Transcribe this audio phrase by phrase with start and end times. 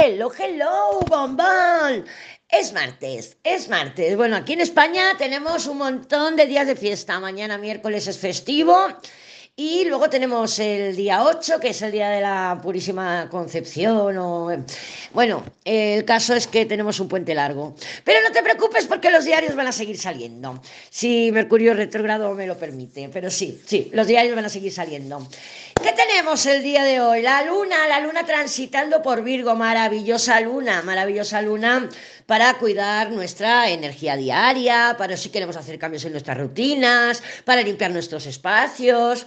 [0.00, 2.04] Hello, hello, bombón.
[2.48, 4.16] Es martes, es martes.
[4.16, 7.18] Bueno, aquí en España tenemos un montón de días de fiesta.
[7.18, 8.76] Mañana miércoles es festivo.
[9.56, 14.64] Y luego tenemos el día 8, que es el día de la Purísima Concepción.
[15.12, 17.74] Bueno, el caso es que tenemos un puente largo.
[18.04, 20.62] Pero no te preocupes porque los diarios van a seguir saliendo.
[20.90, 23.08] Si Mercurio retrógrado me lo permite.
[23.12, 25.26] Pero sí, sí, los diarios van a seguir saliendo.
[25.82, 27.22] ¿Qué tenemos el día de hoy?
[27.22, 29.54] La luna, la luna transitando por Virgo.
[29.54, 31.88] Maravillosa luna, maravillosa luna
[32.26, 37.90] para cuidar nuestra energía diaria, para si queremos hacer cambios en nuestras rutinas, para limpiar
[37.92, 39.26] nuestros espacios.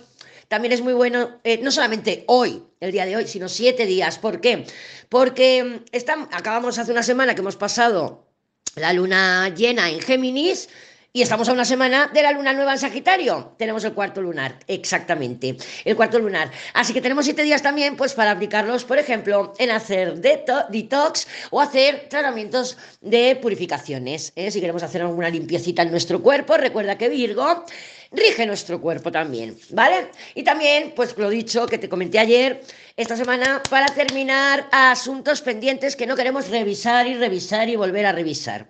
[0.50, 4.20] También es muy bueno, eh, no solamente hoy, el día de hoy, sino siete días.
[4.20, 4.66] ¿Por qué?
[5.08, 8.27] Porque mm, acabamos hace una semana que hemos pasado
[8.76, 10.68] la luna llena en Géminis,
[11.14, 13.54] y estamos a una semana de la luna nueva en Sagitario.
[13.58, 16.52] Tenemos el cuarto lunar, exactamente, el cuarto lunar.
[16.74, 21.60] Así que tenemos siete días también, pues, para aplicarlos, por ejemplo, en hacer detox o
[21.60, 24.32] hacer tratamientos de purificaciones.
[24.38, 24.52] ¿eh?
[24.52, 27.66] Si queremos hacer alguna limpiecita en nuestro cuerpo, recuerda que Virgo
[28.12, 30.12] rige nuestro cuerpo también, ¿vale?
[30.35, 32.62] Y también, pues lo dicho, que te comenté ayer,
[32.96, 38.12] esta semana, para terminar asuntos pendientes que no queremos revisar y revisar y volver a
[38.12, 38.70] revisar.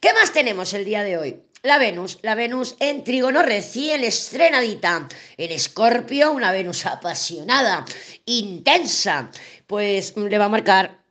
[0.00, 1.51] ¿Qué más tenemos el día de hoy?
[1.64, 5.06] La Venus, la Venus en trígono recién estrenadita.
[5.36, 7.84] En Escorpio, una Venus apasionada,
[8.24, 9.30] intensa,
[9.68, 11.04] pues le va a marcar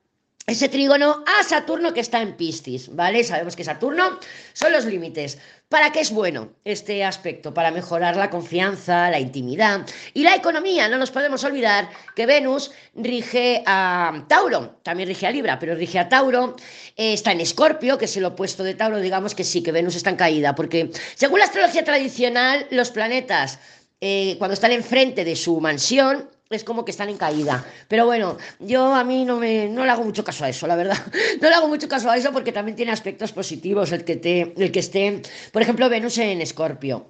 [0.47, 3.23] ese trígono a Saturno que está en Piscis, ¿vale?
[3.23, 4.19] Sabemos que Saturno
[4.51, 5.37] son los límites.
[5.71, 7.53] ¿Para qué es bueno este aspecto?
[7.53, 10.89] Para mejorar la confianza, la intimidad y la economía.
[10.89, 15.97] No nos podemos olvidar que Venus rige a Tauro, también rige a Libra, pero rige
[15.97, 16.57] a Tauro,
[16.97, 19.95] eh, está en Escorpio, que es el opuesto de Tauro, digamos que sí, que Venus
[19.95, 23.57] está en caída, porque según la astrología tradicional, los planetas,
[24.01, 27.65] eh, cuando están enfrente de su mansión, es como que están en caída.
[27.87, 30.75] Pero bueno, yo a mí no, me, no le hago mucho caso a eso, la
[30.75, 30.97] verdad.
[31.41, 34.53] No le hago mucho caso a eso porque también tiene aspectos positivos el que, te,
[34.57, 37.07] el que esté, por ejemplo, Venus en Escorpio.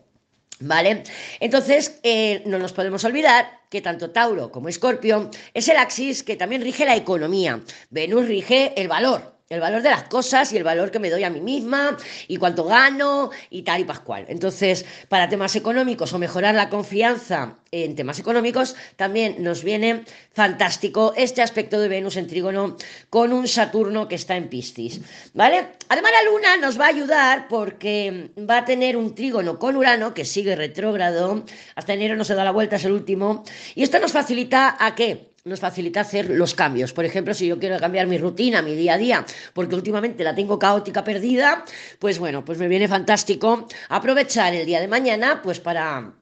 [0.61, 1.03] ¿Vale?
[1.39, 6.35] Entonces, eh, no nos podemos olvidar que tanto Tauro como Escorpio es el axis que
[6.35, 7.61] también rige la economía.
[7.89, 11.23] Venus rige el valor, el valor de las cosas y el valor que me doy
[11.23, 11.97] a mí misma
[12.27, 14.25] y cuánto gano y tal y pascual.
[14.29, 20.03] Entonces, para temas económicos o mejorar la confianza en temas económicos, también nos viene
[20.33, 22.77] fantástico este aspecto de Venus en trígono
[23.09, 25.01] con un Saturno que está en Piscis,
[25.33, 25.67] ¿vale?
[25.89, 30.13] Además, la Luna nos va a ayudar porque va a tener un trígono con Urano
[30.13, 31.43] que sigue retrógrado,
[31.75, 33.43] hasta enero no se da la vuelta, es el último,
[33.75, 35.30] y esto nos facilita a qué?
[35.45, 36.93] Nos facilita hacer los cambios.
[36.93, 40.35] Por ejemplo, si yo quiero cambiar mi rutina, mi día a día, porque últimamente la
[40.35, 41.65] tengo caótica perdida,
[41.99, 46.13] pues bueno, pues me viene fantástico aprovechar el día de mañana pues para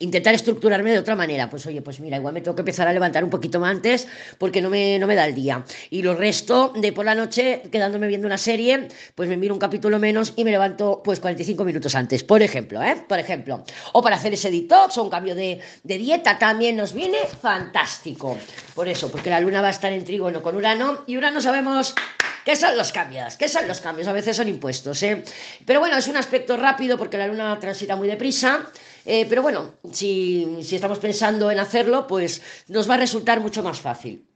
[0.00, 1.48] intentar estructurarme de otra manera.
[1.48, 4.08] Pues oye, pues mira, igual me tengo que empezar a levantar un poquito más antes
[4.38, 5.64] porque no me, no me da el día.
[5.90, 9.60] Y lo resto de por la noche, quedándome viendo una serie, pues me miro un
[9.60, 12.96] capítulo menos y me levanto pues 45 minutos antes, por ejemplo, ¿eh?
[13.08, 13.64] Por ejemplo.
[13.92, 18.38] O para hacer ese detox o un cambio de, de dieta también nos viene fantástico.
[18.74, 21.94] Por eso, porque la luna va a estar en trígono con Urano y Urano sabemos
[22.44, 23.36] ¿Qué son los cambios?
[23.36, 24.08] ¿Qué son los cambios?
[24.08, 25.22] A veces son impuestos, ¿eh?
[25.66, 28.70] Pero bueno, es un aspecto rápido porque la luna transita muy deprisa
[29.04, 33.80] eh, pero bueno, si, estamos pensando en hacerlo, pues nos va a resultar mucho más
[33.80, 34.26] fácil.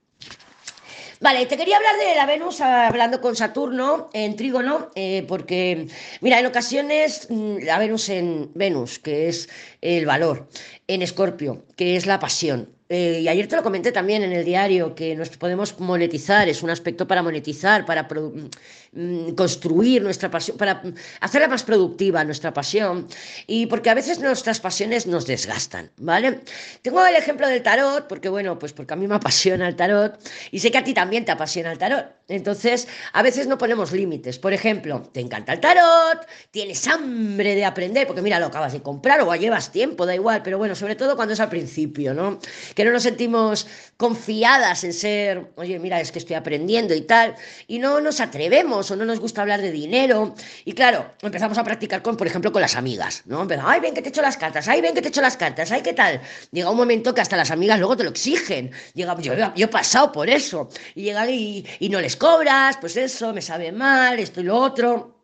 [1.21, 5.87] Vale, te quería hablar de la Venus hablando con Saturno en trígono, eh, porque,
[6.19, 9.49] mira, en ocasiones mm, la Venus en Venus, que es
[9.81, 10.49] el valor,
[10.87, 14.45] en Escorpio, que es la pasión, eh, y ayer te lo comenté también en el
[14.45, 18.49] diario, que nos podemos monetizar, es un aspecto para monetizar, para mm,
[18.91, 20.83] mm, construir nuestra pasión, para
[21.19, 23.07] hacerla más productiva nuestra pasión,
[23.47, 26.41] y porque a veces nuestras pasiones nos desgastan, ¿vale?
[26.83, 30.19] Tengo el ejemplo del tarot, porque bueno, pues porque a mí me apasiona el tarot,
[30.51, 33.93] y sé que a ti también te apasiona el tarot, entonces a veces no ponemos
[33.93, 38.73] límites, por ejemplo, te encanta el tarot, tienes hambre de aprender, porque mira, lo acabas
[38.73, 42.13] de comprar o llevas tiempo, da igual, pero bueno, sobre todo cuando es al principio,
[42.13, 42.39] ¿no?
[42.75, 47.35] Que no nos sentimos confiadas en ser, oye, mira, es que estoy aprendiendo y tal,
[47.67, 50.35] y no nos atrevemos o no nos gusta hablar de dinero.
[50.65, 53.41] Y claro, empezamos a practicar con, por ejemplo, con las amigas, ¿no?
[53.41, 55.71] Empezamos, ay, ven que te echo las cartas, ay, ven que te echo las cartas,
[55.71, 56.21] ay, ¿qué tal?
[56.51, 58.71] Llega un momento que hasta las amigas luego te lo exigen.
[58.93, 60.69] Llega, yo, yo he pasado por eso.
[60.93, 64.57] Y llegan y, y no les cobras, pues eso, me sabe mal, esto y lo
[64.57, 65.14] otro.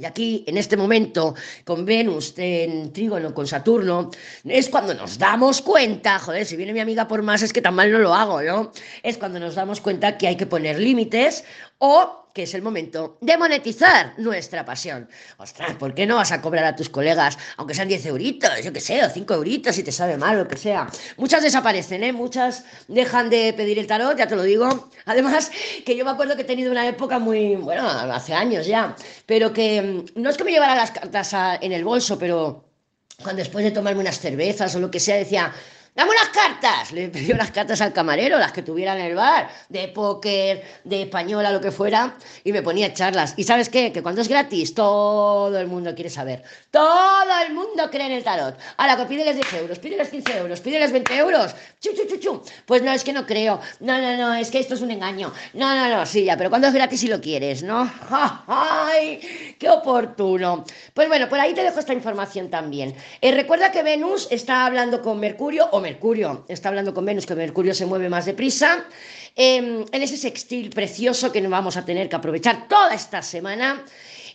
[0.00, 4.10] Y aquí, en este momento, con Venus en trígono, con Saturno,
[4.44, 7.74] es cuando nos damos cuenta, joder, si viene mi amiga por más, es que tan
[7.74, 8.72] mal no lo hago, ¿no?
[9.02, 11.44] Es cuando nos damos cuenta que hay que poner límites
[11.78, 15.08] o que es el momento de monetizar nuestra pasión.
[15.38, 18.72] Ostras, ¿por qué no vas a cobrar a tus colegas, aunque sean 10 euritos, yo
[18.72, 20.88] qué sé, o 5 euritos si te sabe mal, lo que sea?
[21.16, 22.12] Muchas desaparecen, ¿eh?
[22.12, 24.90] Muchas dejan de pedir el tarot, ya te lo digo.
[25.06, 25.50] Además,
[25.84, 28.94] que yo me acuerdo que he tenido una época muy, bueno, hace años ya,
[29.26, 32.64] pero que mm, no es que me llevara las cartas en el bolso, pero
[33.22, 35.52] cuando después de tomarme unas cervezas o lo que sea, decía,
[35.94, 36.92] Dame unas cartas.
[36.92, 41.02] Le pidió las cartas al camarero, las que tuviera en el bar, de póker, de
[41.02, 43.34] española, lo que fuera, y me ponía charlas.
[43.36, 43.92] ¿Y sabes qué?
[43.92, 46.44] Que cuando es gratis, todo el mundo quiere saber.
[46.70, 48.56] Todo el mundo cree en el tarot.
[48.76, 51.56] Ahora, que pídeles 10 euros, pídeles 15 euros, pídeles 20 euros.
[51.80, 52.42] Chu, chu, chu, chu.
[52.66, 53.60] Pues no, es que no creo.
[53.80, 55.32] No, no, no, es que esto es un engaño.
[55.54, 57.92] No, no, no, sí, ya, pero cuando es gratis y lo quieres, ¿no?
[58.46, 59.56] ¡Ay!
[59.58, 60.64] ¡Qué oportuno!
[60.94, 62.94] Pues bueno, por ahí te dejo esta información también.
[63.20, 67.34] Eh, recuerda que Venus está hablando con Mercurio o Mercurio está hablando con Venus, que
[67.34, 68.86] Mercurio se mueve más deprisa,
[69.36, 73.84] em, en ese sextil precioso que nos vamos a tener que aprovechar toda esta semana.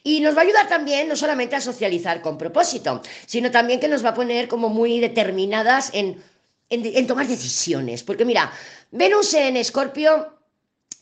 [0.03, 3.87] Y nos va a ayudar también no solamente a socializar con propósito, sino también que
[3.87, 6.23] nos va a poner como muy determinadas en,
[6.69, 8.03] en tomar decisiones.
[8.03, 8.51] Porque mira,
[8.91, 10.35] Venus en Escorpio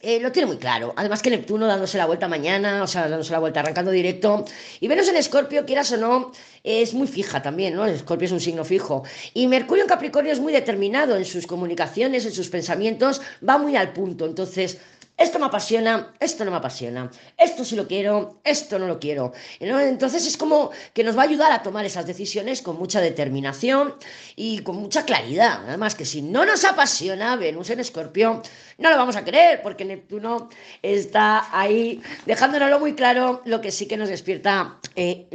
[0.04, 0.94] eh, lo tiene muy claro.
[0.98, 4.44] Además que Neptuno dándose la vuelta mañana, o sea, dándose la vuelta, arrancando directo.
[4.82, 7.86] Y Venus en Escorpio, quieras o no, es muy fija también, ¿no?
[7.86, 9.04] Escorpio es un signo fijo.
[9.34, 13.78] Y Mercurio en Capricornio es muy determinado en sus comunicaciones, en sus pensamientos, va muy
[13.78, 14.26] al punto.
[14.26, 14.78] Entonces,
[15.18, 19.34] esto me apasiona, esto no me apasiona, esto sí lo quiero, esto no lo quiero.
[19.60, 23.96] Entonces es como que nos va a ayudar a tomar esas decisiones con mucha determinación
[24.36, 25.62] y con mucha claridad.
[25.68, 28.42] Además que si no nos apasiona Venus en Escorpio,
[28.78, 30.50] no lo vamos a querer porque Neptuno
[30.82, 35.28] está ahí dejándonoslo muy claro, lo que sí que nos despierta eh,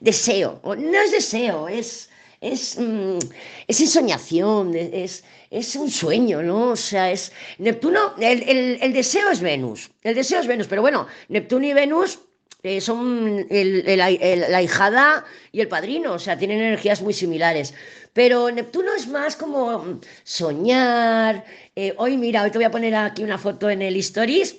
[0.00, 0.60] deseo.
[0.64, 3.18] No es deseo, es es, mm,
[3.66, 6.70] es ensoñación, es, es un sueño, ¿no?
[6.70, 11.66] O sea, es Neptuno, el, deseo es Venus, el deseo es Venus, pero bueno, Neptuno
[11.66, 12.18] y Venus
[12.62, 17.74] eh, son la hijada y el padrino, o sea, tienen energías muy similares.
[18.12, 21.44] Pero Neptuno es más como soñar.
[21.74, 24.56] Eh, hoy, mira, hoy te voy a poner aquí una foto en el Stories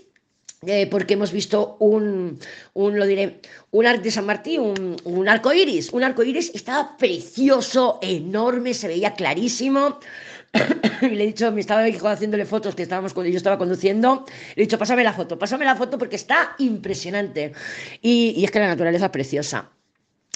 [0.66, 2.40] eh, porque hemos visto un,
[2.74, 5.94] un, lo diré, un arco de San Martín, un, un arco iris.
[5.94, 10.00] Un arco iris estaba precioso, enorme, se veía clarísimo.
[11.02, 14.26] y le he dicho, me estaba haciéndole fotos que estábamos cuando yo estaba conduciendo.
[14.56, 17.54] Le he dicho, pásame la foto, pásame la foto porque está impresionante.
[18.02, 19.70] Y, y es que la naturaleza es preciosa.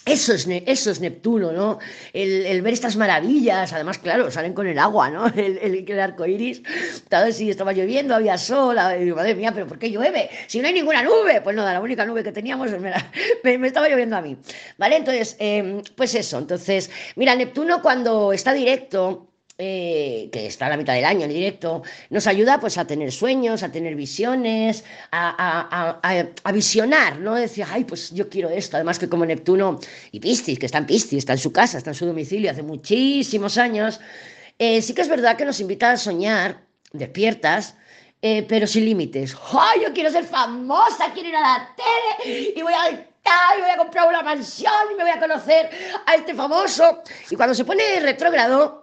[0.05, 1.77] Eso es, eso es Neptuno, ¿no?
[2.11, 5.27] El, ver estas maravillas, además, claro, salen con el agua, ¿no?
[5.35, 6.63] El, el, arco iris.
[7.07, 10.29] Tal si estaba lloviendo, había sol, y madre mía, ¿pero por qué llueve?
[10.47, 11.41] Si no hay ninguna nube.
[11.41, 12.71] Pues nada, la única nube que teníamos
[13.43, 14.37] me, me, estaba lloviendo a mí.
[14.77, 14.97] ¿Vale?
[14.97, 16.39] Entonces, em, pues eso.
[16.39, 19.30] Entonces, mira, Neptuno cuando está directo,
[19.63, 23.11] eh, que está a la mitad del año en directo, nos ayuda pues a tener
[23.11, 27.35] sueños, a tener visiones, a, visionar, ¿no?
[27.35, 28.77] Decir, ay, pues yo quiero esto.
[28.77, 29.79] Además que como Neptuno
[30.11, 32.63] y Piscis, que está en Piscis, está en su casa, está en su domicilio hace
[32.63, 33.99] muchísimos años,
[34.57, 37.75] eh, sí que es verdad que nos invita a soñar, despiertas,
[38.23, 39.37] eh, pero sin límites.
[39.53, 43.11] ¡Ay, yo quiero ser famosa, quiero ir a la tele y voy a
[43.57, 45.69] y voy a comprar una mansión y me voy a conocer
[46.05, 47.03] a este famoso.
[47.29, 48.80] Y cuando se pone retrógrado,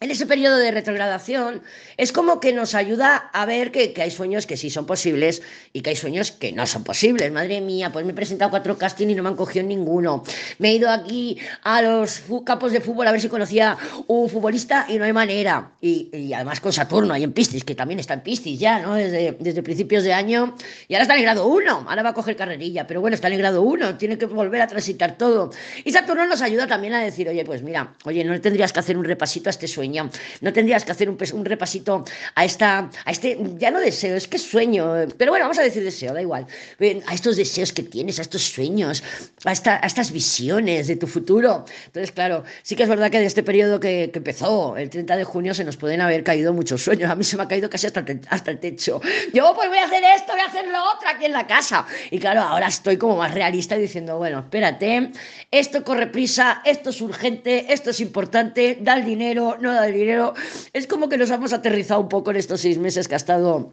[0.00, 1.60] en ese periodo de retrogradación
[1.96, 5.42] es como que nos ayuda a ver que, hay sueños que sí son posibles
[5.72, 7.32] y que hay sueños que no son posibles.
[7.32, 10.22] Madre mía, pues me he presentado cuatro castings y no me han cogido ninguno.
[10.58, 14.86] Me he ido aquí a los campos de fútbol a ver si conocía un futbolista
[14.88, 15.72] y no hay manera.
[15.80, 18.94] Y, además con Saturno ahí en Piscis, que también está en Piscis ya, ¿no?
[18.94, 20.54] Desde, desde principios de año.
[20.86, 23.26] Y ahora está en el grado 1, ahora va a coger carrerilla, pero bueno, está
[23.26, 25.50] en el grado 1, tiene que volver a transitar todo.
[25.84, 28.96] Y Saturno nos ayuda también a decir, oye, pues mira, oye, no tendrías que hacer
[28.96, 29.87] un repasito a este sueño
[30.40, 32.04] no tendrías que hacer un, repasito
[32.34, 35.82] a esta, a este, ya no deseo, es que sueño, pero bueno, vamos a decir
[35.84, 36.46] deseo, da igual,
[37.06, 39.02] a estos deseos que tienes, a estos sueños,
[39.44, 41.64] a, estas visiones de tu futuro.
[41.86, 45.24] Entonces, claro, sí que es verdad que de este periodo que, empezó, el 30 de
[45.24, 47.10] junio, se nos pueden haber caído muchos sueños.
[47.10, 49.00] A mí se me ha caído casi hasta el, hasta el techo.
[49.32, 50.77] Yo, pues voy a hacer esto, voy a hacer lo otro
[51.10, 51.86] aquí en la casa.
[52.10, 55.10] Y claro, ahora estoy como más realista diciendo, bueno, espérate,
[55.50, 59.94] esto corre prisa, esto es urgente, esto es importante, da el dinero, no da el
[59.94, 60.34] dinero.
[60.72, 63.72] Es como que nos hemos aterrizado un poco en estos seis meses que ha estado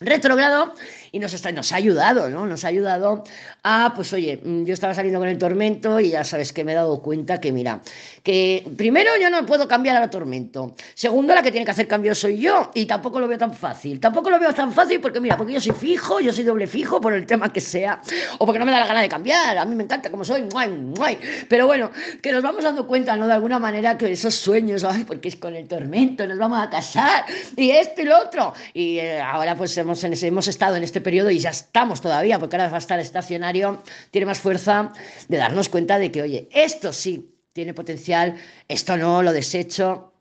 [0.00, 0.74] retrogrado
[1.12, 2.46] y nos, ha ayudado, ¿no?
[2.46, 3.22] Nos ha ayudado
[3.62, 6.72] a, pues oye, mm, yo estaba saliendo con el tormento y ya sabes que me
[6.72, 7.82] he dado cuenta que, mira,
[8.22, 10.74] que primero yo no puedo cambiar al tormento.
[10.94, 14.00] Segundo, la que tiene que hacer cambios soy yo y tampoco lo veo tan fácil.
[14.00, 16.98] Tampoco lo veo tan fácil porque, mira, porque yo soy fijo, yo soy doble fijo
[16.98, 18.00] por el tema que sea
[18.38, 19.58] o porque no me da la gana de cambiar.
[19.58, 21.18] A mí me encanta como soy, guay, guay.
[21.46, 21.90] Pero bueno,
[22.22, 23.26] que nos vamos dando cuenta, ¿no?
[23.26, 26.70] De alguna manera que esos sueños, ay, porque es con el tormento, nos vamos a
[26.70, 28.54] casar y esto y lo otro.
[28.72, 32.56] Y eh, ahora pues hemos, hemos estado en este periodo, y ya estamos todavía, porque
[32.56, 34.92] ahora va a estar estacionario, tiene más fuerza
[35.28, 38.36] de darnos cuenta de que, oye, esto sí tiene potencial,
[38.68, 40.11] esto no, lo desecho,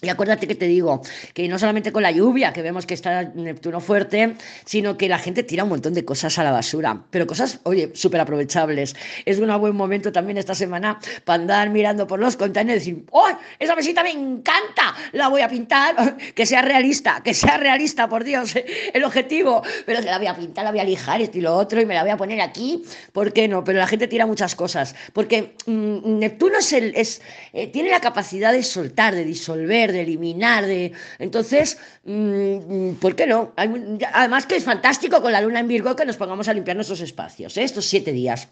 [0.00, 1.02] y acuérdate que te digo
[1.34, 5.18] que no solamente con la lluvia, que vemos que está Neptuno fuerte, sino que la
[5.18, 8.94] gente tira un montón de cosas a la basura, pero cosas, oye, súper aprovechables.
[9.24, 13.06] Es un buen momento también esta semana para andar mirando por los containers y decir,
[13.10, 13.28] ¡oh!
[13.58, 18.22] Esa mesita me encanta, la voy a pintar, que sea realista, que sea realista, por
[18.22, 18.54] Dios,
[18.94, 21.80] el objetivo, pero la voy a pintar, la voy a lijar, esto y lo otro,
[21.80, 23.64] y me la voy a poner aquí, ¿por qué no?
[23.64, 27.20] Pero la gente tira muchas cosas, porque mm, Neptuno es,
[27.52, 30.92] eh, tiene la capacidad de soltar, de disolver, de eliminar, de...
[31.18, 33.52] Entonces, mm, ¿por qué no?
[33.56, 37.00] Además que es fantástico con la luna en Virgo que nos pongamos a limpiar nuestros
[37.00, 37.64] espacios, ¿eh?
[37.64, 38.48] estos siete días.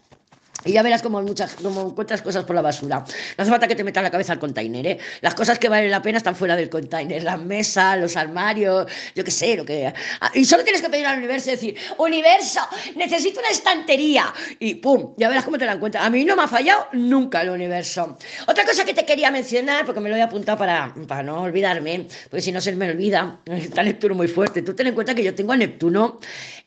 [0.65, 2.97] Y ya verás como, muchas, como encuentras cosas por la basura.
[3.37, 4.97] No hace falta que te metas la cabeza al container, ¿eh?
[5.21, 7.23] Las cosas que valen la pena están fuera del container.
[7.23, 9.93] Las mesas, los armarios, yo qué sé, lo que...
[10.19, 12.61] Ah, y solo tienes que pedir al universo y decir, universo,
[12.95, 14.33] necesito una estantería.
[14.59, 16.03] Y pum, ya verás cómo te la encuentras.
[16.03, 18.17] A mí no me ha fallado nunca el universo.
[18.47, 22.07] Otra cosa que te quería mencionar, porque me lo he apuntado para, para no olvidarme,
[22.29, 24.61] porque si no se me olvida, está Neptuno muy fuerte.
[24.61, 26.19] Tú ten en cuenta que yo tengo a Neptuno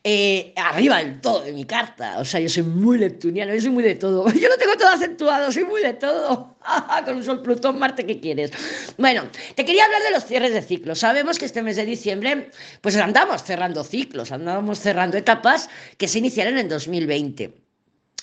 [0.03, 2.17] eh, arriba del todo de mi carta.
[2.19, 4.25] O sea, yo soy muy neptuniano, yo soy muy de todo.
[4.33, 6.55] Yo lo tengo todo acentuado, soy muy de todo.
[7.05, 8.51] Con un Sol, Plutón, Marte, ¿qué quieres?
[8.97, 9.23] Bueno,
[9.55, 10.99] te quería hablar de los cierres de ciclos.
[10.99, 12.49] Sabemos que este mes de diciembre,
[12.81, 17.60] pues andamos cerrando ciclos, andamos cerrando etapas que se iniciaron en 2020.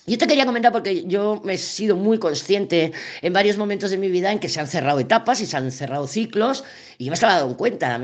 [0.09, 4.09] Yo te quería comentar porque yo he sido muy consciente en varios momentos de mi
[4.09, 6.65] vida en que se han cerrado etapas y se han cerrado ciclos
[7.01, 8.01] y yo me estaba dando cuenta,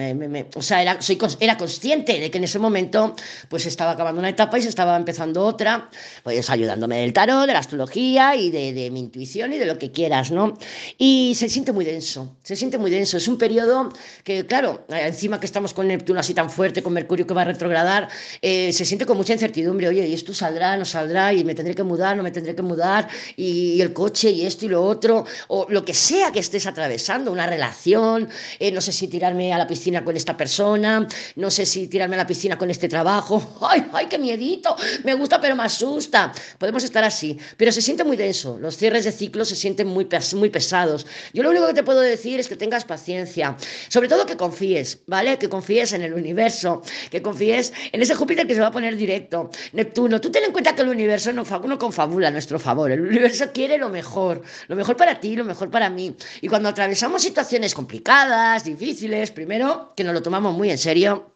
[0.54, 3.16] o sea, era, soy, era consciente de que en ese momento
[3.48, 5.90] pues estaba acabando una etapa y se estaba empezando otra,
[6.22, 9.78] pues ayudándome del tarot, de la astrología y de, de mi intuición y de lo
[9.78, 10.56] que quieras, ¿no?
[10.96, 13.92] Y se siente muy denso, se siente muy denso, es un periodo
[14.22, 17.46] que, claro, encima que estamos con Neptuno así tan fuerte, con Mercurio que va a
[17.46, 18.08] retrogradar,
[18.42, 21.32] eh, se siente con mucha incertidumbre, oye, ¿y esto saldrá, no saldrá?
[21.32, 24.68] Y me tendré que no me tendré que mudar, y, el coche, y esto y
[24.68, 29.08] lo otro, o lo que sea que estés atravesando, una relación, eh, no sé si
[29.08, 32.70] tirarme a la piscina con esta persona, no sé si tirarme a la piscina con
[32.70, 37.72] este trabajo, ay, ay, qué miedito, me gusta pero me asusta, podemos estar así, pero
[37.72, 41.06] se siente muy denso, los cierres de ciclo se sienten muy, muy pesados.
[41.32, 43.56] Yo lo único que te puedo decir es que tengas paciencia,
[43.88, 45.38] sobre todo que confíes, ¿vale?
[45.38, 48.96] Que confíes en el universo, que confíes en ese Júpiter que se va a poner
[48.96, 52.90] directo, Neptuno, tú ten en cuenta que el universo no, no confabula a nuestro favor,
[52.90, 56.70] el universo quiere lo mejor, lo mejor para ti, lo mejor para mí, y cuando
[56.70, 61.33] atravesamos situaciones complicadas, difíciles, primero que nos lo tomamos muy en serio,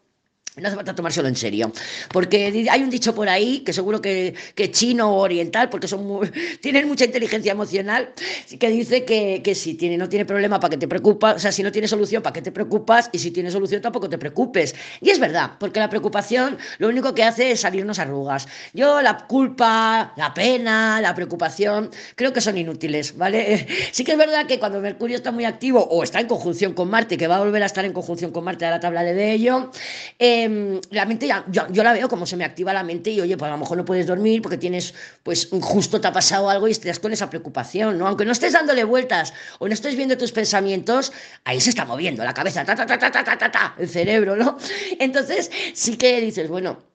[0.57, 1.71] no hace falta tomárselo en serio,
[2.11, 6.19] porque hay un dicho por ahí, que seguro que, que chino o oriental, porque son
[6.61, 8.13] tienen mucha inteligencia emocional,
[8.59, 11.35] que dice que, que si tiene, no tiene problema, ¿para que te preocupas?
[11.35, 13.09] O sea, si no tiene solución, ¿para qué te preocupas?
[13.11, 14.75] Y si tiene solución, tampoco te preocupes.
[15.01, 18.47] Y es verdad, porque la preocupación lo único que hace es salirnos arrugas.
[18.73, 23.67] Yo la culpa, la pena, la preocupación, creo que son inútiles, ¿vale?
[23.91, 26.89] Sí que es verdad que cuando Mercurio está muy activo o está en conjunción con
[26.89, 29.33] Marte, que va a volver a estar en conjunción con Marte, ahora te hablaré de
[29.33, 29.71] ello,
[30.19, 33.21] eh, Em, la mente ya, yo, la veo como se me activa la mente y
[33.21, 36.49] oye, pues a lo mejor no puedes dormir porque tienes, pues justo te ha pasado
[36.49, 38.07] algo y estás con esa preocupación, ¿no?
[38.07, 41.11] Aunque no estés dándole vueltas o no estés viendo tus pensamientos,
[41.45, 44.35] ahí se está moviendo la cabeza, ta, ta, ta, ta, ta, ta, ta, el cerebro,
[44.35, 44.57] ¿no?
[44.99, 46.88] Entonces sí que dices, bueno,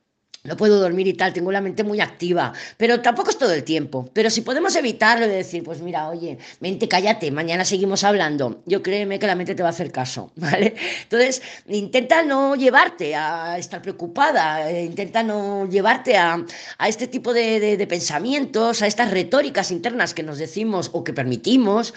[0.45, 3.65] no puedo dormir y tal, tengo la mente muy activa, pero tampoco es todo el
[3.65, 4.11] tiempo.
[4.13, 8.83] Pero si podemos evitarlo de decir, pues mira, oye, mente, cállate, mañana seguimos hablando, yo
[8.83, 10.75] créeme que la mente te va a hacer caso, ¿vale?
[11.05, 16.45] Entonces, intenta no llevarte a estar preocupada, eh, intenta no llevarte a,
[16.87, 21.95] este tipo de, de pensamientos, a estas retóricas internas que nos decimos o que permitimos,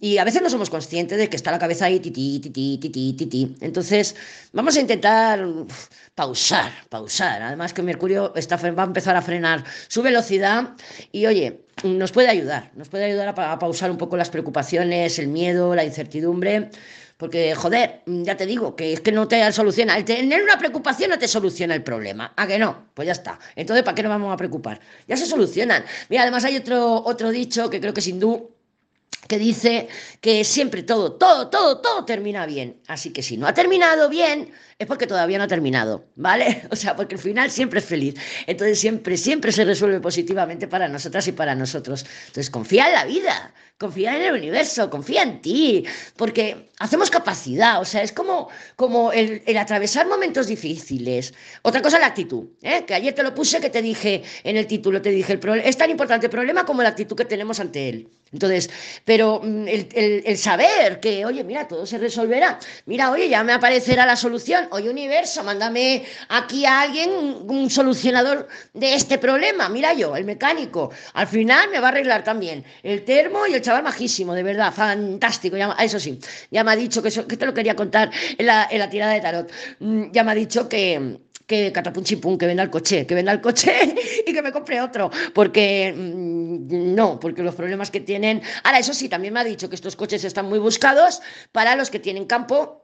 [0.00, 3.12] y a veces no somos conscientes de que está la cabeza ahí, titi, titi, titi,
[3.12, 3.56] titi.
[3.60, 4.16] Entonces,
[4.52, 5.44] vamos a intentar
[6.14, 7.42] pausar, pausar.
[7.42, 10.70] Además que Mercurio está, va a empezar a frenar su velocidad
[11.12, 15.28] y, oye, nos puede ayudar, nos puede ayudar a, pausar un poco las preocupaciones, el
[15.28, 16.70] miedo, la incertidumbre.
[17.18, 19.98] Porque, joder, ya te digo, que es que no te soluciona.
[19.98, 22.32] El tener una preocupación no te soluciona el problema.
[22.34, 22.86] ¿A que no?
[22.94, 23.38] Pues ya está.
[23.54, 24.80] Entonces, ¿para qué nos vamos a preocupar?
[25.06, 25.84] Ya se solucionan.
[26.08, 28.50] Mira, además hay otro, otro dicho que creo que es hindú,
[29.30, 29.88] que dice
[30.20, 32.80] que siempre todo, todo, todo, todo termina bien.
[32.88, 36.62] Así que si no ha terminado bien, es porque todavía no ha terminado, ¿vale?
[36.72, 38.14] O sea, porque el final siempre es feliz.
[38.48, 42.04] Entonces siempre, siempre se resuelve positivamente para nosotras y para nosotros.
[42.26, 47.80] Entonces confía en la vida, confía en el universo, confía en ti, porque hacemos capacidad,
[47.80, 51.32] o sea, es como, como el, atravesar momentos difíciles.
[51.62, 52.84] Otra cosa, la actitud, ¿eh?
[52.84, 55.78] que ayer te lo puse, que te dije en el título, te dije, el es
[55.78, 58.08] tan importante el problema como la actitud que tenemos ante él.
[58.32, 58.70] Entonces,
[59.04, 64.06] pero mm, el, saber que, oye, mira, todo se resolverá, mira, oye, ya me aparecerá
[64.06, 70.14] la solución, oye, universo, mándame aquí a alguien, un solucionador de este problema, mira yo,
[70.14, 74.34] el mecánico, al final me va a arreglar también el termo y el chaval majísimo,
[74.34, 76.18] de verdad, fantástico, eso sí,
[76.50, 79.52] ya me ha dicho, que, que te lo quería contar en la, tirada de tarot,
[79.78, 83.32] mm, ya me ha dicho que que catapum chipum, que venda el coche, que venda
[83.32, 83.72] el coche
[84.26, 88.40] y que me compre otro, porque mm, no, porque los problemas que tienen.
[88.62, 91.90] Ahora, eso sí, también me ha dicho que estos coches están muy buscados para los
[91.90, 92.79] que tienen campo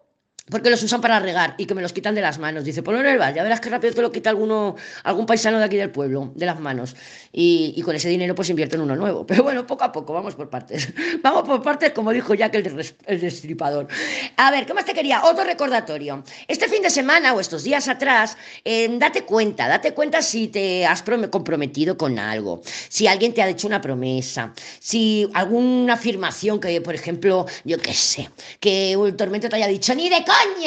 [0.50, 2.64] porque los usan para regar y que me los quitan de las manos.
[2.64, 5.58] Dice, ponlo en el bar, ya verás que rápido te lo quita alguno, algún paisano
[5.58, 6.94] de aquí del pueblo, de las manos.
[7.32, 9.26] Y, con ese dinero pues invierto en uno nuevo.
[9.26, 10.92] Pero bueno, poco a poco, vamos por partes.
[11.22, 13.88] vamos por partes, como dijo Jack el, el destripador.
[14.36, 15.24] A ver, ¿qué más te quería?
[15.24, 16.22] Otro recordatorio.
[16.48, 20.86] Este fin de semana o estos días atrás, eh, date cuenta, date cuenta si te
[20.86, 26.80] has comprometido con algo, si alguien te ha hecho una promesa, si alguna afirmación que,
[26.80, 30.24] por ejemplo, yo qué sé, que el tormento te haya dicho, ni de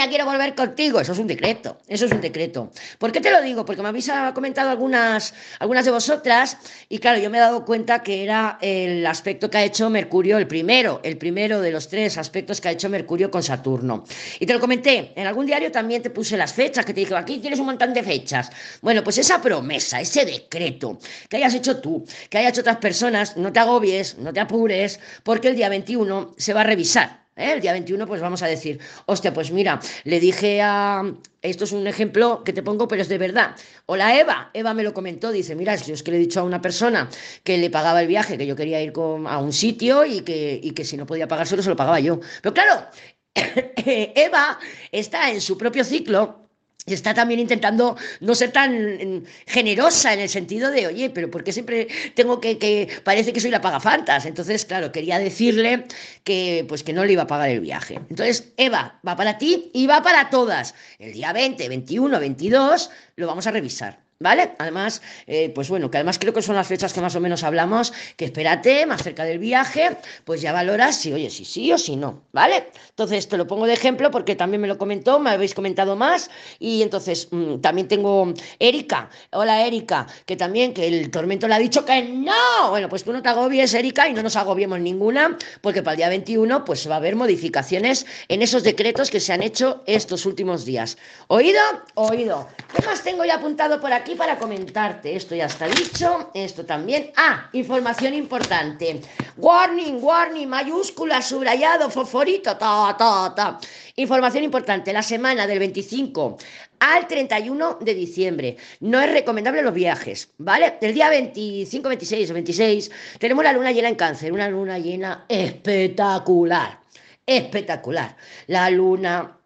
[0.10, 1.00] quiero volver contigo.
[1.00, 2.72] Eso es un decreto, eso es un decreto.
[2.98, 3.66] ¿Por qué te lo digo?
[3.66, 6.58] Porque me habéis comentado algunas, algunas de vosotras
[6.90, 10.38] y claro, yo me he dado cuenta que era el aspecto que ha hecho Mercurio,
[10.38, 14.06] el primero, el primero de los tres aspectos que ha hecho Mercurio con Saturno.
[14.40, 17.16] Y te lo comenté, en algún diario también te puse las fechas, que te dije,
[17.16, 18.50] aquí tienes un montón de fechas.
[18.82, 21.00] Bueno, pues esa promesa, ese decreto
[21.30, 25.00] que hayas hecho tú, que hayas hecho otras personas, no te agobies, no te apures,
[25.24, 27.29] porque el día 21 se va a revisar.
[27.40, 27.54] ¿Eh?
[27.54, 31.04] El día 21, pues vamos a decir, hostia, pues mira, le dije a.
[31.42, 33.56] Esto es un ejemplo que te pongo, pero es de verdad.
[33.86, 36.44] Hola Eva, Eva me lo comentó, dice, mira, yo es que le he dicho a
[36.44, 37.10] una persona
[37.44, 40.72] que le pagaba el viaje, que yo quería ir a un sitio y que, y
[40.72, 42.20] que si no podía pagárselo, se lo pagaba yo.
[42.42, 42.88] Pero claro,
[43.36, 44.60] Eva
[44.92, 46.49] está en su propio ciclo
[46.86, 51.52] está también intentando no ser tan generosa en el sentido de, oye, pero ¿por qué
[51.52, 54.26] siempre tengo que, que parece que soy la pagafantas?
[54.26, 55.86] Entonces, claro, quería decirle
[56.24, 57.96] que pues que no le iba a pagar el viaje.
[58.10, 60.76] Entonces, Eva, va para ti y va para todas.
[60.98, 64.09] El día 20, 21, 22 lo vamos a revisar.
[64.22, 64.52] ¿Vale?
[64.58, 67.44] Además, eh, pues bueno, que además creo que son las fechas que más o menos
[67.44, 69.96] hablamos, que espérate, más cerca del viaje,
[70.26, 72.68] pues ya valoras si, oye, si sí o si no, ¿vale?
[72.90, 76.30] Entonces te lo pongo de ejemplo porque también me lo comentó, me habéis comentado más,
[76.60, 81.60] y entonces mm, también tengo Erika, hola Erika, que también, que el tormento le ha
[81.60, 85.38] dicho que no, bueno, pues tú no te agobies, Erika, y no nos agobiemos ninguna,
[85.62, 89.32] porque para el día 21, pues va a haber modificaciones en esos decretos que se
[89.32, 90.98] han hecho estos últimos días.
[91.28, 91.62] ¿Oído?
[91.94, 92.50] Oído.
[92.76, 94.09] ¿Qué más tengo ya apuntado por aquí?
[94.16, 95.16] Para comentarte.
[95.16, 96.32] Esto ya está dicho.
[96.34, 97.12] Esto también.
[97.16, 99.02] Ah, información importante.
[99.38, 103.60] Warning, warning, mayúscula, subrayado, fosforito, ta, ta, ta.
[103.96, 104.94] Información importante.
[104.94, 106.38] La semana del 25
[106.80, 108.58] al 31 de diciembre.
[108.80, 110.78] No es recomendable los viajes, ¿vale?
[110.82, 114.32] El día 25, 26 o 26 tenemos la luna llena en cáncer.
[114.32, 116.80] Una luna llena espectacular.
[117.26, 118.16] Espectacular.
[118.48, 119.39] La luna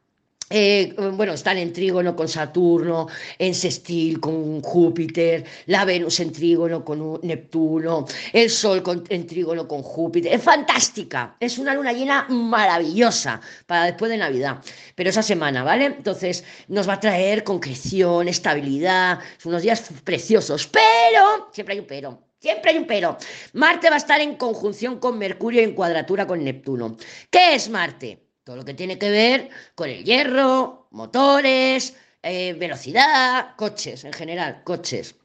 [0.55, 3.07] eh, bueno, están en trígono con Saturno,
[3.39, 9.81] en sextil con Júpiter, la Venus en trígono con Neptuno, el Sol en trígono con
[9.81, 10.31] Júpiter.
[10.31, 14.61] Es fantástica, es una luna llena maravillosa para después de Navidad,
[14.93, 15.85] pero esa semana, ¿vale?
[15.85, 22.19] Entonces nos va a traer concreción, estabilidad, unos días preciosos, pero, siempre hay un pero,
[22.39, 23.17] Siempre hay un pero.
[23.53, 26.97] Marte va a estar en conjunción con Mercurio y en cuadratura con Neptuno.
[27.31, 28.22] ¿Qué es Marte?
[28.43, 34.63] Todo lo que tiene que ver con el hierro, motores, eh, velocidad, coches en general,
[34.65, 35.15] coches.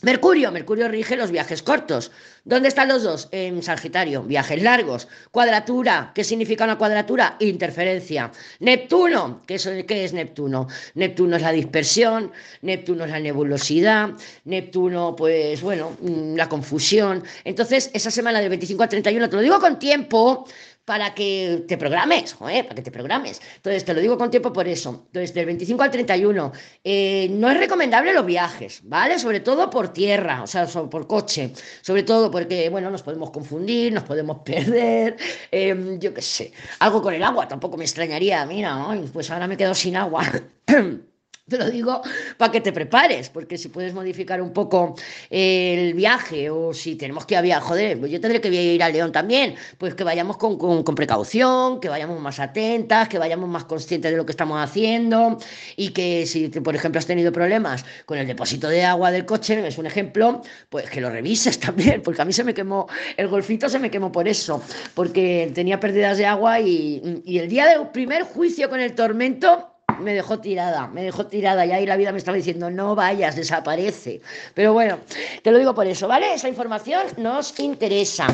[0.00, 2.10] Mercurio, Mercurio rige los viajes cortos.
[2.44, 3.28] ¿Dónde están los dos?
[3.32, 5.08] En Sagitario, viajes largos.
[5.30, 7.36] Cuadratura, ¿qué significa una cuadratura?
[7.40, 8.30] Interferencia.
[8.60, 10.68] Neptuno, ¿qué es, ¿qué es Neptuno?
[10.94, 14.10] Neptuno es la dispersión, Neptuno es la nebulosidad,
[14.44, 17.24] Neptuno, pues bueno, mm, la confusión.
[17.44, 20.46] Entonces, esa semana del 25 al 31, te lo digo con tiempo,
[20.84, 23.40] para que te programes, para que te programes.
[23.56, 25.04] Entonces, te lo digo con tiempo por eso.
[25.06, 26.52] Entonces, del 25 al 31,
[26.84, 29.18] eh, no es recomendable los viajes, ¿vale?
[29.18, 31.52] Sobre todo por tierra, o sea, por coche.
[31.82, 35.16] Sobre todo porque, bueno, nos podemos confundir, nos podemos perder,
[35.50, 36.52] em, yo qué sé.
[36.80, 38.44] Algo con el agua, tampoco me extrañaría.
[38.46, 38.76] Mira,
[39.12, 40.24] pues ahora me quedo sin agua.
[41.46, 42.00] Te lo digo
[42.38, 44.94] para que te prepares, porque si puedes modificar un poco
[45.28, 49.12] el viaje o si tenemos que viajar, joder, pues yo tendré que ir a León
[49.12, 54.10] también, pues que vayamos con, con, precaución, que vayamos más atentas, que vayamos más conscientes
[54.10, 55.38] de lo que estamos haciendo
[55.76, 59.68] y que si, por ejemplo, has tenido problemas con el depósito de agua del coche,
[59.68, 63.28] es un ejemplo, pues que lo revises también, porque a mí se me quemó, el
[63.28, 64.62] golfito se me quemó por eso,
[64.94, 69.73] porque tenía pérdidas de agua y, y el día del primer juicio con el tormento,
[69.94, 73.36] me dejó tirada, me dejó tirada y ahí la vida me estaba diciendo, no vayas,
[73.36, 74.20] desaparece.
[74.54, 74.98] Pero bueno,
[75.42, 76.34] te lo digo por eso, ¿vale?
[76.34, 78.26] Esa información nos interesa.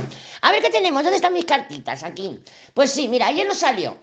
[0.43, 2.03] A ver qué tenemos, ¿dónde están mis cartitas?
[2.03, 2.41] Aquí.
[2.75, 3.99] Pues sí, mira, ayer nos salió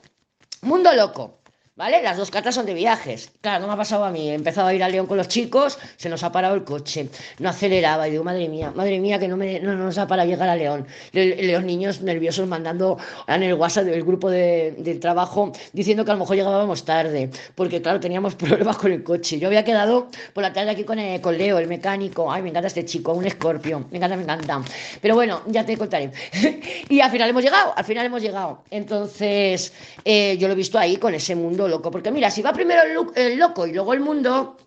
[0.62, 1.40] Mundo Loco.
[1.78, 2.02] ¿Vale?
[2.02, 3.32] Las dos cartas son de viajes.
[3.40, 4.32] Claro, no me ha pasado a mí.
[4.32, 7.08] He empezado a ir a León con los chicos, se nos ha parado el coche,
[7.38, 8.08] no aceleraba.
[8.08, 10.56] Y digo, madre mía, madre mía, que no, me, no nos ha parado llegar a
[10.56, 10.88] León.
[11.14, 16.16] los niños nerviosos mandando en el WhatsApp del grupo de, del trabajo diciendo que a
[16.16, 19.38] lo mejor llegábamos tarde, porque claro, teníamos problemas con el coche.
[19.38, 22.32] Yo había quedado por la tarde aquí con, eh, con Leo, el mecánico.
[22.32, 23.86] Ay, me encanta este chico, un escorpio.
[23.92, 24.64] Me encanta, me encanta.
[25.00, 26.12] Pero bueno, ya te contaré.
[26.90, 28.64] y al final hemos llegado, al final hemos llegado.
[28.72, 29.72] Entonces,
[30.04, 31.92] eh, yo lo he visto ahí con ese mundo loco.
[31.92, 34.58] Porque mira, si va primero el, loco y luego el mundo,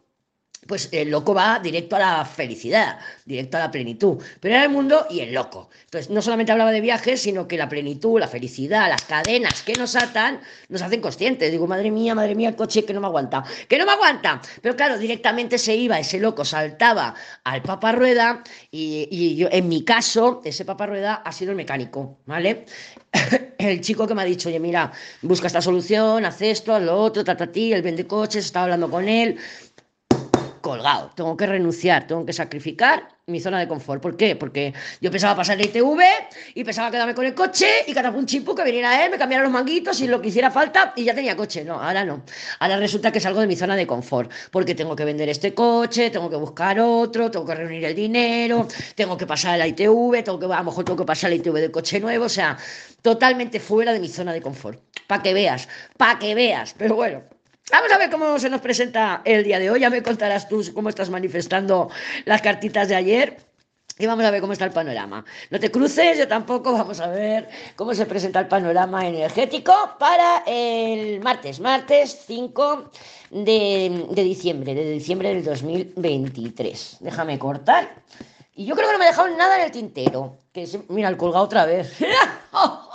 [0.71, 4.23] pues el loco va directo a la felicidad, directo a la plenitud.
[4.39, 5.69] Pero era el mundo y el loco.
[5.83, 9.73] Entonces, no solamente hablaba de viajes, sino que la plenitud, la felicidad, las cadenas que
[9.73, 11.51] nos atan, nos hacen conscientes.
[11.51, 14.41] Digo, madre mía, madre mía, el coche que no me aguanta, que no me aguanta.
[14.63, 19.83] Pero claro, directamente se iba, ese loco saltaba al paparrueda y, y yo, en mi
[19.83, 22.65] caso, ese paparrueda ha sido el mecánico, ¿vale?
[23.59, 26.97] el chico que me ha dicho, oye, mira, busca esta solución, haz esto, haz lo
[26.97, 29.37] otro, trata ti, él vende coches, estaba hablando con él,
[30.61, 34.03] colgado, tengo que renunciar, tengo que sacrificar mi zona de confort.
[34.03, 34.37] ¿Por qué?
[34.37, 36.01] Porque yo pensaba pasar el ITV
[36.55, 39.53] y pensaba quedarme con el coche y un chipu que viniera él, me cambiara los
[39.53, 41.65] manguitos y lo que hiciera falta y ya tenía coche.
[41.65, 42.23] No, ahora no.
[42.59, 46.11] Ahora resulta que salgo de mi zona de confort porque tengo que vender este coche,
[46.11, 50.39] tengo que buscar otro, tengo que reunir el dinero, tengo que pasar el ITV, tengo
[50.39, 52.57] que, a lo mejor tengo que pasar el ITV del coche nuevo, o sea,
[53.03, 54.81] totalmente fuera de mi zona de confort.
[55.07, 56.75] Para que veas, para que veas.
[56.77, 57.40] Pero bueno.
[57.71, 59.81] Vamos a ver cómo se nos presenta el día de hoy.
[59.81, 61.89] Ya me contarás tú cómo estás manifestando
[62.25, 63.37] las cartitas de ayer.
[63.99, 65.25] Y vamos a ver cómo está el panorama.
[65.51, 66.73] No te cruces, yo tampoco.
[66.73, 72.91] Vamos a ver cómo se presenta el panorama energético para el martes, martes 5
[73.31, 76.97] de, de diciembre, de diciembre del 2023.
[77.01, 77.95] Déjame cortar.
[78.55, 80.37] Y yo creo que no me he dejado nada en el tintero.
[80.53, 81.97] Que mira, el colgado otra vez.
[82.53, 82.89] ¡Oh,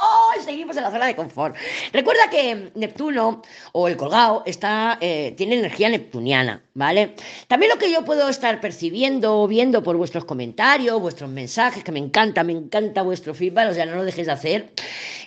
[0.43, 1.55] seguimos en la zona de confort.
[1.93, 3.41] Recuerda que Neptuno
[3.71, 7.15] o el colgado está, eh, tiene energía neptuniana, ¿vale?
[7.47, 11.91] También lo que yo puedo estar percibiendo o viendo por vuestros comentarios, vuestros mensajes, que
[11.91, 14.73] me encanta, me encanta vuestro feedback, o sea, no lo dejéis de hacer,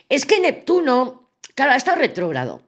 [0.09, 2.63] es que Neptuno, claro, ha estado retrógrado.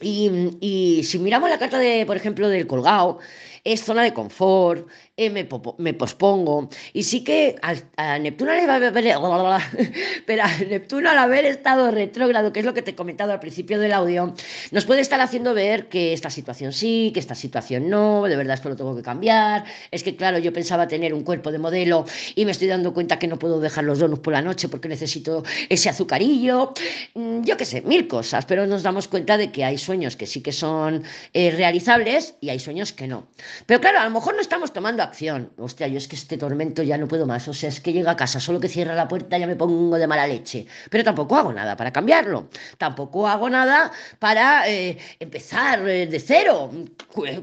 [0.00, 3.20] Y, y si miramos la carta de, por ejemplo, del colgado,
[3.64, 5.48] es zona de confort, eh, me,
[5.78, 6.68] me, pospongo.
[6.92, 9.70] Y sí que a, Neptuno le va a
[10.26, 13.40] pero a Neptuno al haber estado retrógrado, que es lo que te he comentado al
[13.40, 14.34] principio del audio,
[14.70, 18.54] nos puede estar haciendo ver que esta situación sí, que esta situación no, de verdad
[18.54, 19.64] esto lo tengo que cambiar.
[19.90, 23.18] Es que claro, yo pensaba tener un cuerpo de modelo y me estoy dando cuenta
[23.18, 26.72] que no puedo dejar los donuts por la noche porque necesito ese azucarillo.
[27.14, 30.26] Mm, yo qué sé, mil cosas, pero nos damos cuenta de que hay sueños que
[30.26, 33.28] sí que son eh, realizables y hay sueños que no.
[33.66, 35.52] Pero claro, a lo mejor no estamos tomando acción.
[35.58, 37.46] Hostia, yo es que este tormento ya no puedo más.
[37.48, 39.96] O sea, es que llega a casa, solo que cierra la puerta ya me pongo
[39.96, 40.66] de mala leche.
[40.90, 42.48] Pero tampoco hago nada para cambiarlo.
[42.78, 46.70] Tampoco hago nada para eh, empezar eh, de cero.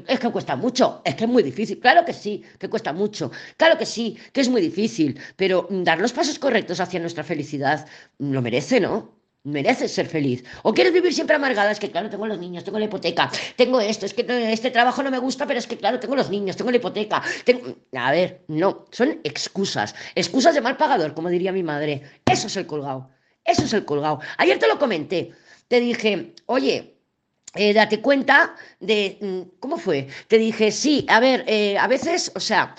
[0.06, 1.02] Es que cuesta mucho.
[1.04, 1.78] Es que es muy difícil.
[1.80, 3.30] Claro que sí, que cuesta mucho.
[3.56, 5.20] Claro que sí, que es muy difícil.
[5.36, 7.86] Pero dar los pasos correctos hacia nuestra felicidad
[8.18, 9.19] lo merece, ¿no?
[9.44, 10.44] Mereces ser feliz.
[10.62, 13.80] O quieres vivir siempre amargada, es que claro, tengo los niños, tengo la hipoteca, tengo
[13.80, 16.56] esto, es que este trabajo no me gusta, pero es que claro, tengo los niños,
[16.56, 17.22] tengo la hipoteca.
[17.96, 22.02] A ver, no, son excusas, excusas de mal pagador, como diría mi madre.
[22.26, 23.10] Eso es el colgado,
[23.44, 24.20] eso es el colgado.
[24.38, 25.32] Ayer te lo comenté,
[25.68, 26.99] te dije, oye,
[27.54, 30.06] eh, date cuenta de, mm, ¿cómo fue?
[30.28, 32.76] Te dije, sí, a ver, eh, a veces, o sea,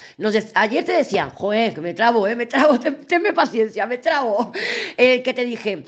[0.54, 4.54] ayer te decían, joder, que me trabo, eh, me trabo, tenme paciencia, me trabo.
[4.98, 5.84] que te dije,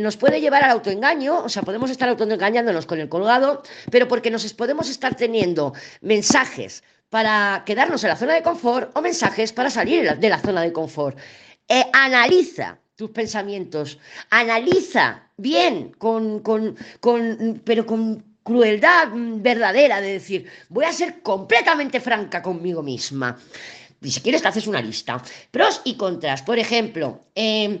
[0.00, 4.30] nos puede llevar al autoengaño, o sea, podemos estar autoengañándonos con el colgado, pero porque
[4.30, 9.68] nos podemos estar teniendo mensajes para quedarnos en la zona de confort o mensajes para
[9.68, 11.18] salir de la zona de confort.
[11.92, 13.98] analiza tus pensamientos,
[14.30, 22.00] analiza bien, con, con, con, pero con crueldad verdadera de decir, voy a ser completamente
[22.00, 23.38] franca conmigo misma.
[24.00, 25.22] Y si quieres te haces una lista.
[25.50, 26.42] Pros y contras.
[26.42, 27.80] Por ejemplo, em,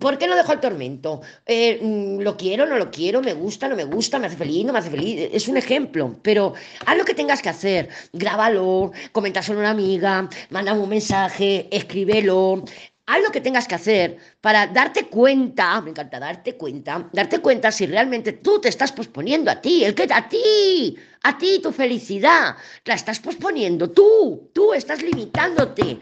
[0.00, 1.20] ¿Por qué no dejo el tormento?
[1.44, 3.20] Eh, mm, ¿Lo quiero, no lo quiero?
[3.20, 4.18] ¿Me gusta, no me gusta?
[4.18, 5.28] ¿Me hace feliz, no me hace feliz?
[5.32, 6.54] Es un ejemplo, pero
[6.86, 7.90] haz lo que tengas que hacer.
[8.12, 12.64] Grábalo, coméntaselo a una amiga, manda un mensaje, escríbelo.
[13.06, 17.72] Haz lo que tengas que hacer para darte cuenta, me encanta darte cuenta, darte cuenta
[17.72, 21.72] si realmente tú te estás posponiendo a ti, el que a ti, a ti tu
[21.72, 25.98] felicidad, la estás posponiendo, tú, tú estás limitándote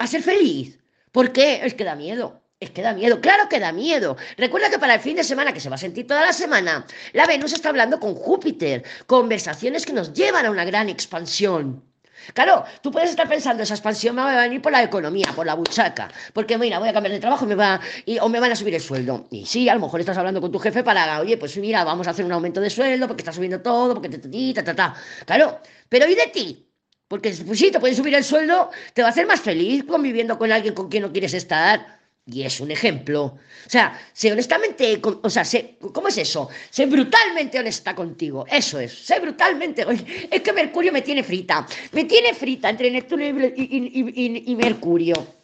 [0.00, 0.76] a ser feliz.
[1.12, 1.60] ¿Por qué?
[1.64, 2.40] Es que da miedo.
[2.58, 4.18] Es que da miedo, claro que da miedo.
[4.36, 6.84] Recuerda que para el fin de semana, que se va a sentir toda la semana,
[7.14, 11.89] la Venus está hablando con Júpiter, conversaciones que nos llevan a una gran expansión.
[12.34, 15.46] Claro, tú puedes estar pensando, esa expansión me va a venir por la economía, por
[15.46, 18.52] la buchaca, porque mira, voy a cambiar de trabajo me va, y, o me van
[18.52, 19.26] a subir el sueldo.
[19.30, 22.06] Y sí, a lo mejor estás hablando con tu jefe para, oye, pues mira, vamos
[22.06, 24.94] a hacer un aumento de sueldo porque está subiendo todo, porque te, ta, ta, ta.
[25.26, 26.66] Claro, pero ¿y de ti?
[27.08, 30.38] Porque pues sí, te pueden subir el sueldo, te va a hacer más feliz conviviendo
[30.38, 31.99] con alguien con quien no quieres estar.
[32.26, 33.22] Y es un ejemplo.
[33.24, 36.48] O sea, sé honestamente, o sea, sé, ¿cómo es eso?
[36.70, 38.46] Sé brutalmente honesta contigo.
[38.48, 39.84] Eso es, sé brutalmente.
[40.30, 41.66] Es que Mercurio me tiene frita.
[41.92, 45.39] Me tiene frita entre Neptuno y Mercurio.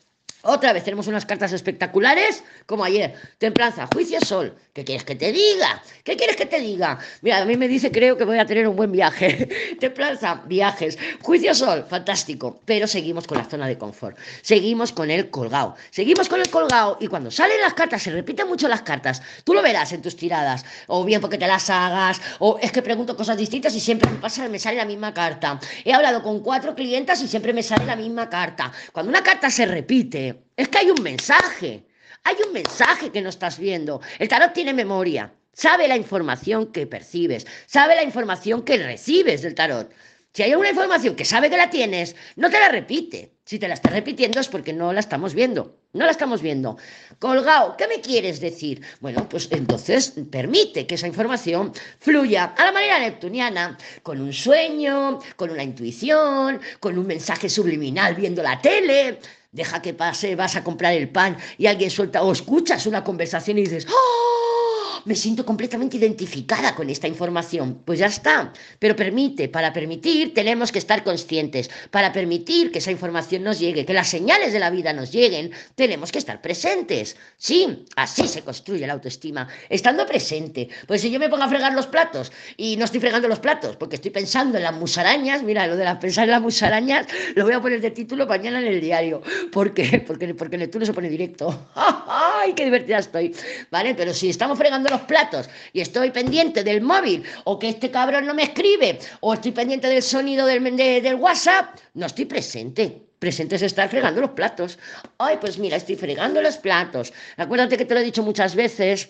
[0.49, 3.15] Otra vez tenemos unas cartas espectaculares, como ayer.
[3.39, 4.55] Templanza, juicio sol.
[4.73, 5.83] ¿Qué quieres que te diga?
[6.05, 6.99] ¿Qué quieres que te diga?
[7.23, 9.77] Mira, a mí me dice, creo que voy a tener un buen viaje.
[9.81, 10.99] Templanza, viajes.
[11.23, 12.61] Juicio sol, fantástico.
[12.65, 14.17] Pero seguimos con la zona de confort.
[14.43, 15.75] Seguimos con el colgado.
[15.91, 16.99] Seguimos con el colgado.
[17.01, 19.23] Y cuando salen las cartas, se repiten mucho las cartas.
[19.43, 20.65] Tú lo verás en tus tiradas.
[20.87, 22.21] O bien porque te las hagas.
[22.39, 25.59] O es que pregunto cosas distintas y siempre me pasa, me sale la misma carta.
[25.85, 28.71] He hablado con cuatro clientas y siempre me sale la misma carta.
[28.93, 31.85] Cuando una carta se repite, es que hay un mensaje,
[32.25, 34.01] hay un mensaje que no estás viendo.
[34.19, 39.55] El tarot tiene memoria, sabe la información que percibes, sabe la información que recibes del
[39.55, 39.91] tarot.
[40.37, 43.33] Si hay alguna información que sabe que la tienes, no te la repite.
[43.47, 45.79] Si te la está repitiendo es porque no la estamos viendo.
[45.95, 46.77] No la estamos viendo.
[47.19, 48.83] Colgado, ¿qué me quieres decir?
[49.01, 55.21] Bueno, pues entonces permite que esa información fluya a la manera neptuniana, con un sueño,
[55.37, 59.21] con una intuición, con un mensaje subliminal viendo la tele
[59.53, 63.59] deja que pase, vas a comprar el pan y alguien suelta o escuchas una conversación
[63.59, 64.66] y dices, ¡Oh!
[65.07, 67.81] Me siento completamente identificada con esta información.
[67.85, 68.53] Pues ya está.
[68.81, 71.71] Pero permite, para permitir tenemos que estar conscientes.
[71.93, 75.53] Para permitir que esa información nos llegue, que las señales de la vida nos lleguen,
[75.77, 77.17] tenemos que estar presentes.
[77.37, 80.69] Sí, así se construye la autoestima, estando presente.
[80.89, 83.77] Pues si yo me pongo a fregar los platos y no estoy fregando los platos
[83.77, 87.45] porque estoy pensando en las musarañas, mira, lo de la pensar en las musarañas lo
[87.45, 89.23] voy a poner de título mañana en el diario.
[89.53, 90.03] ¿Por qué?
[90.05, 91.69] Porque, porque Neptuno se pone directo.
[91.77, 93.33] ¡Ay, qué divertida estoy!
[93.71, 93.95] ¿Vale?
[93.95, 98.27] Pero si estamos fregando los platos y estoy pendiente del móvil o que este cabrón
[98.27, 103.03] no me escribe o estoy pendiente del sonido del, del WhatsApp, no estoy presente.
[103.19, 104.79] Presente es estar fregando los platos.
[105.17, 107.15] Ay, pues mira, estoy fregando los platos.
[107.39, 109.09] Acuérdate que te lo he dicho muchas veces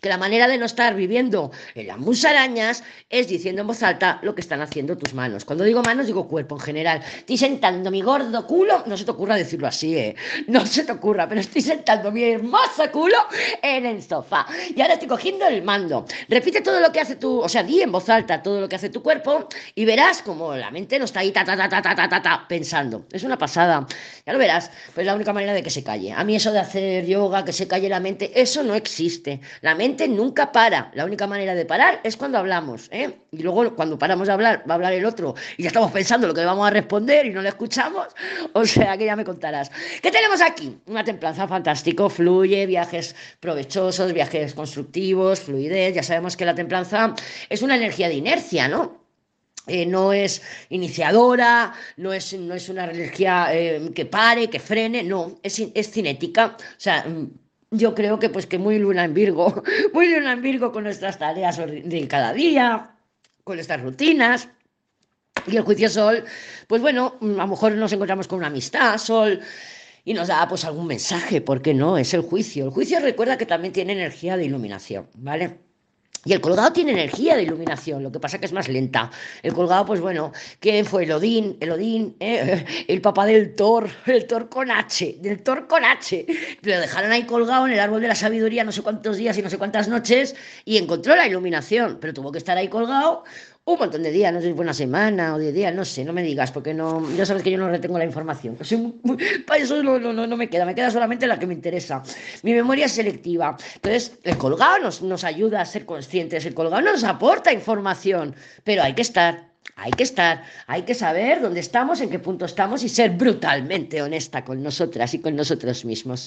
[0.00, 4.18] que la manera de no estar viviendo en las musarañas es diciendo en voz alta
[4.22, 5.44] lo que están haciendo tus manos.
[5.44, 7.02] Cuando digo manos, digo cuerpo en general.
[7.18, 10.16] Estoy sentando mi gordo culo, no se te ocurra decirlo así, ¿eh?
[10.46, 13.16] No se te ocurra, pero estoy sentando mi hermoso culo
[13.62, 14.46] en el sofá.
[14.74, 16.06] Y ahora estoy cogiendo el mando.
[16.28, 18.76] Repite todo lo que hace tu, o sea, di en voz alta todo lo que
[18.76, 21.82] hace tu cuerpo y verás como la mente no está ahí ta, ta, ta, ta,
[21.82, 23.06] ta, ta, ta, pensando.
[23.12, 23.86] Es una pasada.
[24.24, 24.70] Ya lo verás.
[24.94, 26.12] Pues es la única manera de que se calle.
[26.12, 29.40] A mí eso de hacer yoga, que se calle la mente, eso no existe.
[29.74, 30.90] Mente nunca para.
[30.94, 32.88] La única manera de parar es cuando hablamos.
[32.90, 33.18] ¿eh?
[33.32, 36.26] Y luego cuando paramos de hablar, va a hablar el otro y ya estamos pensando
[36.26, 38.08] lo que vamos a responder y no le escuchamos.
[38.52, 39.70] O sea que ya me contarás.
[40.02, 40.78] ¿Qué tenemos aquí?
[40.86, 45.94] Una templanza fantástico, fluye, viajes provechosos, viajes constructivos, fluidez.
[45.94, 47.14] Ya sabemos que la templanza
[47.48, 49.00] es una energía de inercia, ¿no?
[49.66, 55.02] Eh, no es iniciadora, no es, no es una energía eh, que pare, que frene,
[55.02, 56.56] no, es, es cinética.
[57.06, 57.26] Mm,
[57.70, 59.62] yo creo que pues que muy luna en Virgo,
[59.94, 62.96] muy luna en Virgo con nuestras tareas de cada día,
[63.44, 64.48] con nuestras rutinas.
[65.46, 66.24] Y el juicio sol,
[66.66, 69.40] pues bueno, a lo mejor nos encontramos con una amistad, sol,
[70.04, 71.96] y nos da pues algún mensaje, ¿por qué no?
[71.96, 72.66] Es el juicio.
[72.66, 75.69] El juicio recuerda que también tiene energía de iluminación, ¿vale?
[76.24, 79.10] Y el colgado tiene energía de iluminación, lo que pasa que es más lenta.
[79.42, 81.04] El colgado, pues bueno, ¿quién fue?
[81.04, 85.66] El Odín, el Odín, eh, el papá del Thor, el Thor con H, del Thor
[85.66, 86.26] con H.
[86.60, 89.42] Lo dejaron ahí colgado en el árbol de la sabiduría no sé cuántos días y
[89.42, 93.24] no sé cuántas noches y encontró la iluminación, pero tuvo que estar ahí colgado
[93.74, 96.04] un montón de días, no sé si fue una semana o diez días, no sé,
[96.04, 98.56] no me digas, porque no, ya sabes que yo no retengo la información.
[99.46, 102.02] para eso no, no, no, me queda, me queda solamente la que me interesa.
[102.42, 103.56] Mi memoria es selectiva.
[103.76, 108.82] Entonces, el colgado nos, nos ayuda a ser conscientes, el colgado nos aporta información, pero
[108.82, 109.50] hay que estar.
[109.76, 114.02] Hay que estar, hay que saber dónde estamos, en qué punto estamos y ser brutalmente
[114.02, 116.18] honesta con nosotras y con nosotros mismos.